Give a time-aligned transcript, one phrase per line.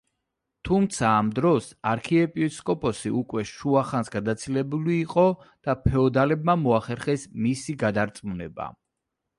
[0.67, 5.27] თუმცა, ამ დროს არქიეპისკოპოსი უკვე შუა ხანს გადაცილებული იყო
[5.69, 8.71] და ფეოდალებმა მოახერხეს მისი გადარწმუნება.